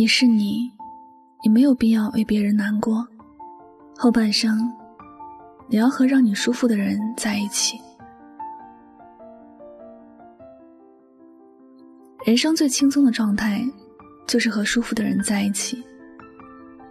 [0.00, 0.72] 你是你，
[1.44, 3.06] 你没有必要为别人难过。
[3.98, 4.58] 后半生，
[5.68, 7.78] 你要和让你舒服的人在一起。
[12.24, 13.62] 人生最轻松的状态，
[14.26, 15.84] 就是和舒服的人在一起。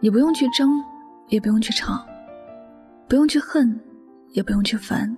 [0.00, 0.68] 你不用去争，
[1.28, 2.04] 也不用去吵，
[3.08, 3.80] 不用去恨，
[4.32, 5.16] 也不用去烦。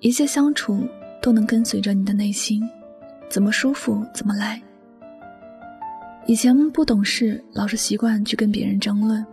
[0.00, 0.84] 一切相处
[1.22, 2.60] 都能跟随着你的内心，
[3.30, 4.60] 怎么舒服怎么来。
[6.26, 9.24] 以前不懂事，老是习惯去跟别人争论，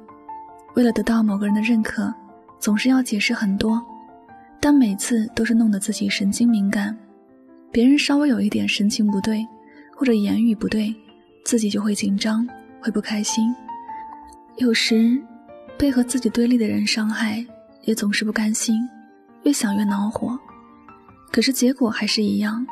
[0.76, 2.12] 为了得到某个人的认可，
[2.60, 3.80] 总是要解释很多，
[4.60, 6.98] 但每次都是弄得自己神经敏感。
[7.72, 9.46] 别人稍微有一点神情不对，
[9.96, 10.94] 或者言语不对，
[11.46, 12.48] 自己就会紧张，
[12.82, 13.56] 会不开心。
[14.58, 15.22] 有时
[15.78, 17.46] 被和自己对立的人伤害，
[17.84, 18.76] 也总是不甘心，
[19.44, 20.38] 越想越恼火。
[21.32, 22.66] 可是结果还是一样，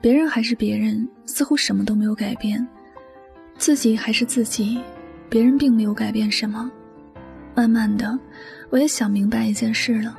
[0.00, 2.66] 别人还是别人，似乎什么都没有改变。
[3.58, 4.80] 自己还是自己，
[5.28, 6.70] 别人并没有改变什么。
[7.54, 8.18] 慢慢的，
[8.68, 10.16] 我也想明白一件事了：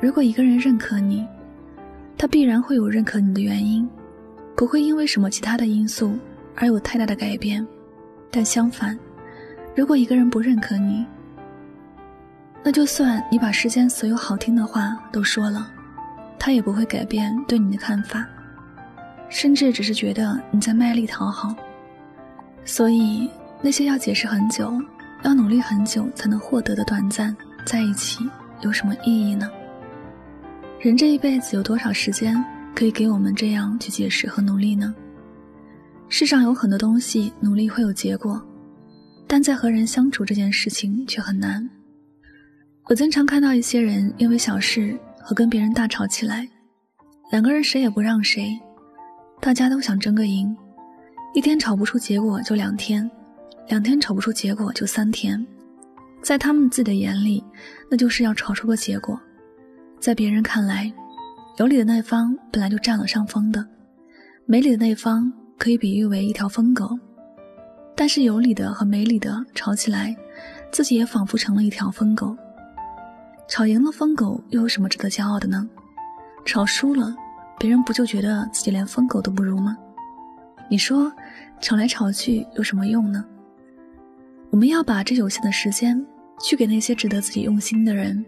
[0.00, 1.26] 如果一个人认可你，
[2.16, 3.88] 他必然会有认可你的原因，
[4.56, 6.16] 不会因为什么其他的因素
[6.54, 7.66] 而有太大的改变。
[8.30, 8.96] 但相反，
[9.74, 11.04] 如果一个人不认可你，
[12.62, 15.68] 那就算你把世间所有好听的话都说了，
[16.38, 18.24] 他也不会改变对你的看法，
[19.28, 21.54] 甚至只是觉得你在卖力讨好。
[22.68, 23.30] 所以，
[23.62, 24.70] 那些要解释很久、
[25.24, 28.28] 要努力很久才能获得的短暂在一起，
[28.60, 29.50] 有什么意义呢？
[30.78, 32.36] 人这一辈子有多少时间
[32.74, 34.94] 可以给我们这样去解释和努力呢？
[36.10, 38.38] 世上有很多东西努力会有结果，
[39.26, 41.66] 但在和人相处这件事情却很难。
[42.84, 46.46] 我经常看到一些人因为小事和跟别人大吵起来，
[47.32, 48.60] 两个人谁也不让谁，
[49.40, 50.54] 大家都想争个赢。
[51.34, 53.08] 一天吵不出结果就两天，
[53.68, 55.46] 两天吵不出结果就三天，
[56.22, 57.44] 在他们自己的眼里，
[57.90, 59.18] 那就是要吵出个结果。
[60.00, 60.92] 在别人看来，
[61.58, 63.64] 有理的那方本来就占了上风的，
[64.46, 66.98] 没理的那方可以比喻为一条疯狗。
[67.94, 70.16] 但是有理的和没理的吵起来，
[70.72, 72.36] 自己也仿佛成了一条疯狗。
[73.48, 75.68] 吵赢了疯狗又有什么值得骄傲的呢？
[76.44, 77.14] 吵输了，
[77.58, 79.76] 别人不就觉得自己连疯狗都不如吗？
[80.68, 81.10] 你说，
[81.60, 83.24] 吵来吵去有什么用呢？
[84.50, 86.04] 我们要把这有限的时间，
[86.42, 88.24] 去给那些值得自己用心的人，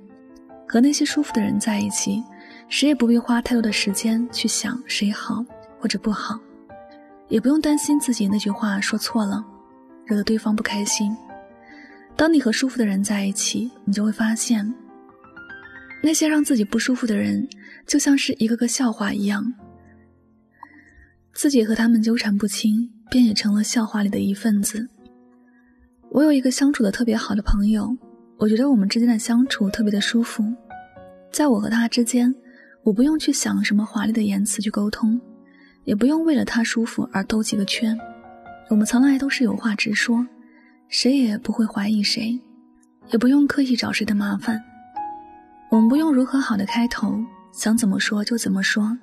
[0.67, 2.23] 和那些舒服的人在一起，
[2.69, 5.45] 谁也不必花太多的时间去想谁好
[5.79, 6.41] 或者不好，
[7.29, 9.45] 也不用担心自己那句话说错了，
[10.07, 11.15] 惹得对方不开心。
[12.17, 14.75] 当你和舒服的人在一起，你就会发现，
[16.03, 17.47] 那些让自己不舒服的人，
[17.87, 19.53] 就像是一个个笑话一样。
[21.33, 24.89] 自己和他们纠缠不清，便也成了笑话里的一份子。
[26.11, 27.97] 我有一个相处的特别好的朋友，
[28.37, 30.45] 我觉得我们之间的相处特别的舒服。
[31.33, 32.35] 在我和他之间，
[32.83, 35.21] 我不用去想什么华丽的言辞去沟通，
[35.85, 37.97] 也不用为了他舒服而兜几个圈。
[38.69, 40.27] 我们从来都是有话直说，
[40.89, 42.41] 谁也不会怀疑谁，
[43.13, 44.61] 也不用刻意找谁的麻烦。
[45.71, 47.15] 我们不用如何好的开头，
[47.53, 48.99] 想怎么说就怎么说。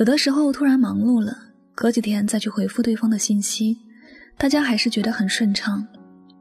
[0.00, 1.36] 有的时候突然忙碌了，
[1.74, 3.76] 隔几天再去回复对方的信息，
[4.38, 5.86] 大家还是觉得很顺畅，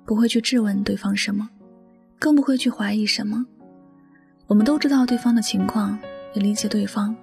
[0.05, 1.45] 不会去质问对方什么，
[2.17, 3.45] 更不会去怀疑什么。
[4.47, 5.99] 我们都知道对方的情况，
[6.33, 7.13] 也理解对方，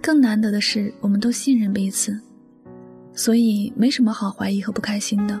[0.00, 2.18] 更难得的是我们都信任彼此，
[3.12, 5.38] 所以没什么好怀疑和不开心的。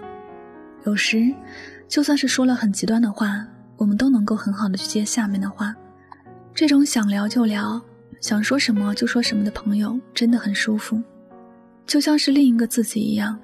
[0.84, 1.34] 有时，
[1.88, 3.46] 就算是说了很极端的话，
[3.78, 5.74] 我们都能够很好的去接下面的话。
[6.54, 7.80] 这种想聊就聊。
[8.20, 11.00] 想说什么就说什么的朋友真的很舒服，
[11.86, 13.38] 就像是另一个自己一样，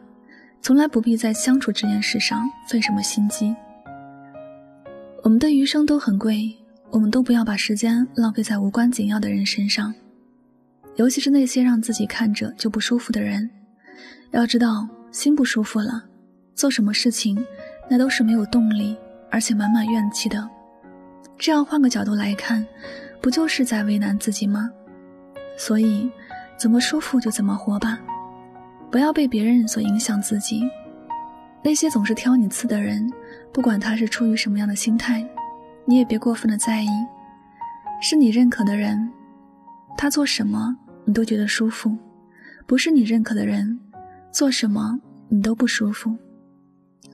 [0.61, 3.55] 从来不必在相处这件事上费什么心机。
[5.23, 6.53] 我们的余生都很贵，
[6.91, 9.95] 我们都不要把时间浪费在无关紧要的人身上，
[10.97, 13.49] 尤其是那些让自己看着就不舒服的人。
[14.33, 16.05] 要知道，心不舒服了，
[16.55, 17.47] 做什么事情
[17.89, 18.97] 那都是没有动力，
[19.31, 20.51] 而且满满怨气的。
[21.39, 22.67] 这样换个角度来看。
[23.25, 24.71] 不就是在为难自己吗？
[25.57, 26.11] 所以，
[26.59, 27.99] 怎么舒服就怎么活吧，
[28.91, 30.63] 不要被别人所影响自己。
[31.63, 33.11] 那些总是挑你刺的人，
[33.51, 35.27] 不管他是出于什么样的心态，
[35.87, 36.89] 你也别过分的在意。
[38.03, 39.11] 是你认可的人，
[39.97, 41.97] 他做什么你都觉得舒服；
[42.67, 43.81] 不是你认可的人，
[44.33, 45.01] 做什么
[45.31, 46.15] 你都不舒服。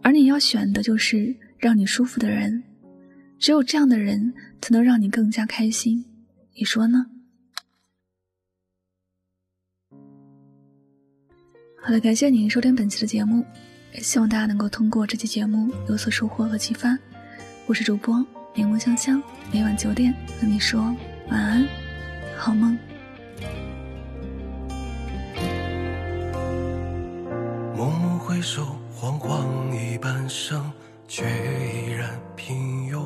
[0.02, 2.60] 而你要选的就是让你舒服的人。
[3.40, 6.04] 只有这样的人，才能让你更加开心，
[6.52, 7.06] 你说呢？
[11.82, 13.42] 好了，感谢您收听本期的节目。
[13.94, 16.96] 也希望大家能够通过这期节目有所收获和启发。
[17.66, 19.20] 我是主播柠檬香香，
[19.50, 20.94] 每晚九点和你说
[21.30, 21.66] 晚安，
[22.36, 22.76] 好梦。
[27.74, 30.70] 默默回首，惶惶一半生，
[31.10, 33.00] 却依然平庸。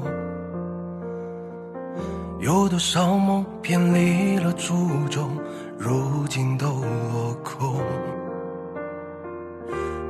[2.38, 4.74] 有多少梦偏离了初
[5.08, 5.30] 衷，
[5.78, 7.80] 如今都落空。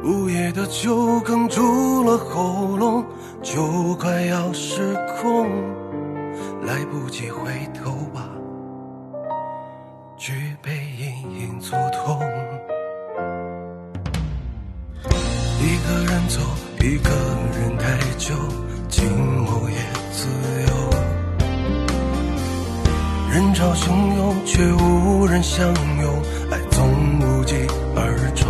[0.02, 3.04] 午夜的酒哽住了喉咙，
[3.42, 4.92] 就快要失
[5.22, 5.48] 控，
[6.66, 8.28] 来不及回头吧，
[10.16, 12.20] 举杯隐隐作痛。
[15.60, 16.40] 一个人走，
[16.84, 18.34] 一个人太久，
[18.90, 19.76] 寂寞也
[20.12, 20.28] 自
[20.66, 20.70] 由。
[23.32, 23.88] 人潮汹
[24.18, 26.86] 涌，却无人相拥，爱总
[27.20, 27.54] 无疾
[27.96, 28.46] 而终。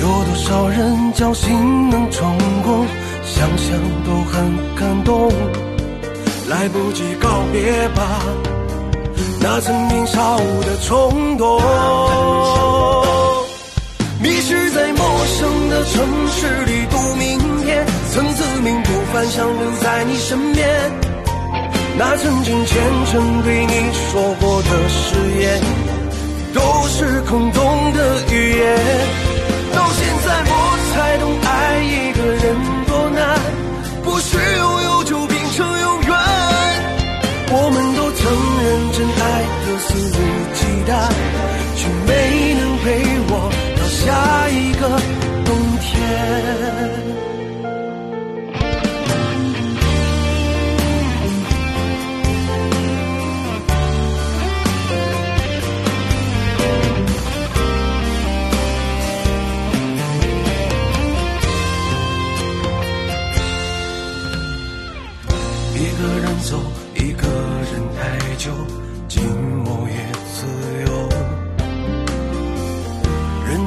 [0.00, 2.86] 有多少人侥幸能成功，
[3.24, 5.28] 想想都很感动。
[6.48, 8.22] 来不及告别吧，
[9.40, 11.60] 那曾年少的冲动。
[15.24, 17.82] 陌生的城市里度明天，
[18.12, 20.68] 曾自命不凡，想留在你身边。
[21.96, 22.76] 那曾经虔
[23.10, 23.72] 诚对你
[24.10, 25.62] 说过的誓言，
[26.52, 28.76] 都是空洞的语言。
[29.72, 30.52] 到现在我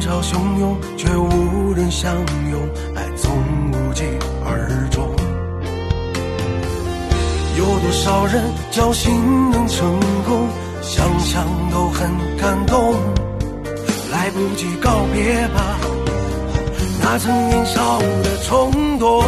[0.08, 2.16] 潮汹涌，却无人相
[2.50, 2.62] 拥，
[2.96, 3.30] 爱总
[3.74, 4.06] 无疾
[4.46, 5.06] 而终。
[7.58, 10.48] 有多少人侥幸能成功，
[10.82, 12.96] 想想都很感动。
[14.10, 15.78] 来不及告别吧，
[17.02, 19.22] 那曾年少的冲动。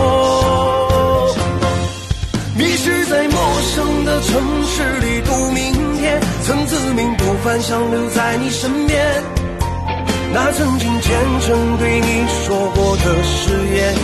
[2.55, 3.37] 迷失在陌
[3.75, 9.21] 生的城市里度明天，曾自命不凡，想留在你身边。
[10.31, 13.95] 那曾经虔诚对你说过的誓言，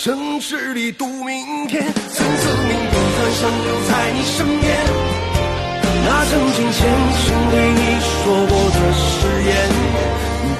[0.00, 4.70] 城市里赌明天，曾自命不凡，想留在你身边。
[6.06, 6.86] 那曾经虔
[7.18, 9.50] 诚对你说过的誓言，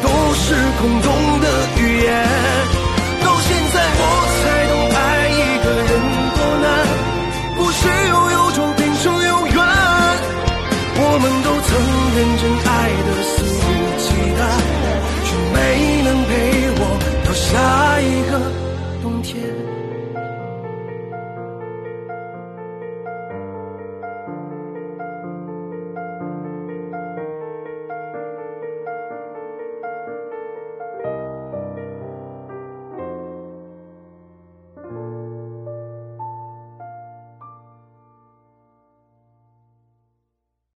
[0.03, 0.43] 都是
[0.81, 1.47] 空洞的
[1.81, 2.88] 语言。